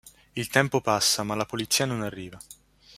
Il 0.33 0.47
tempo 0.47 0.81
passa, 0.81 1.21
ma 1.21 1.35
la 1.35 1.45
polizia 1.45 1.85
non 1.85 2.01
arriva. 2.01 2.39